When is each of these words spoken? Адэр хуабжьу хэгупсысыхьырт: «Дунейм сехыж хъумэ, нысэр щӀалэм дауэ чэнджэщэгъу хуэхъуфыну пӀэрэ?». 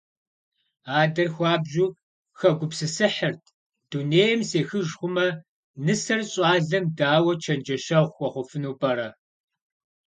Адэр 1.01 1.27
хуабжьу 1.33 1.95
хэгупсысыхьырт: 2.39 3.43
«Дунейм 3.89 4.39
сехыж 4.49 4.87
хъумэ, 4.97 5.27
нысэр 5.85 6.21
щӀалэм 6.31 6.85
дауэ 6.97 7.33
чэнджэщэгъу 7.43 8.13
хуэхъуфыну 8.15 8.77
пӀэрэ?». 8.79 9.09